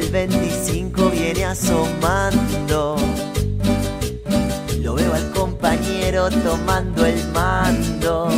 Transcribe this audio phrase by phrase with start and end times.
[0.00, 2.96] 25 viene asomando.
[4.80, 8.28] Lo veo al compañero tomando el mando.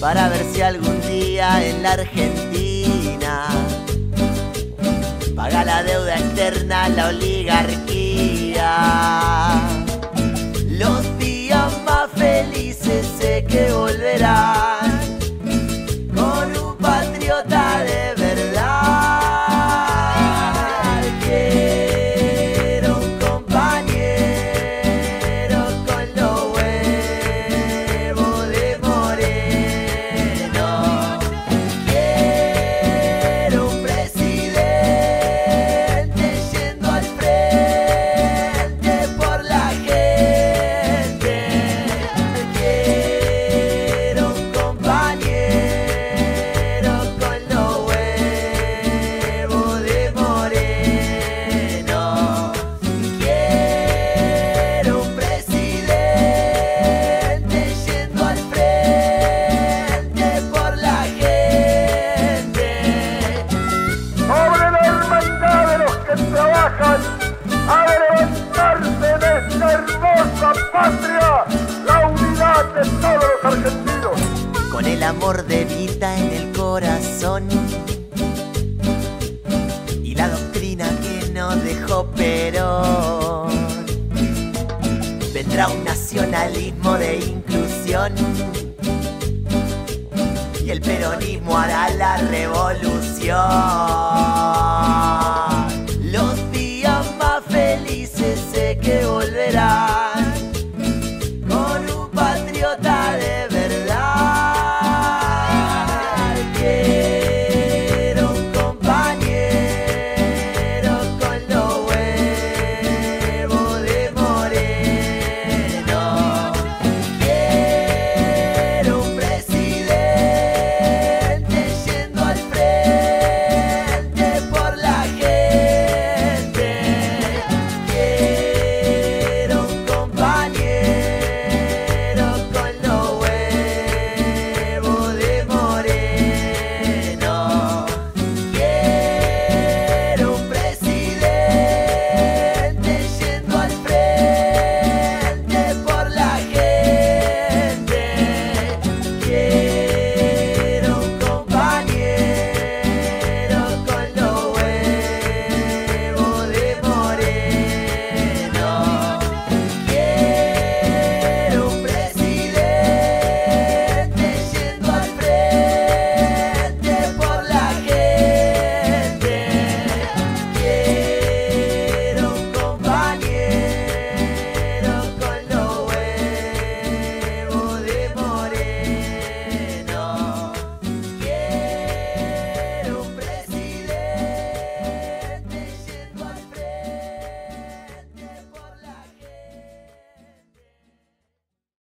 [0.00, 3.46] Para ver si algún día en la Argentina
[5.34, 7.99] paga la deuda externa la oligarquía.
[66.82, 71.44] A levantarse en esta hermosa patria
[71.84, 74.70] la unidad de todos los argentinos.
[74.72, 77.46] con el amor de Vita en el corazón
[80.02, 83.50] y la doctrina que nos dejó Perón.
[85.34, 88.14] Vendrá un nacionalismo de inclusión
[90.64, 93.36] y el peronismo hará la revolución.